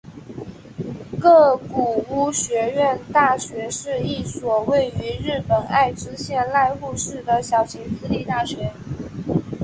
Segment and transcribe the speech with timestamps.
[1.21, 1.29] 名
[1.69, 8.73] 古屋学院大学是一所位于日本爱知县濑户市的小型私立大学。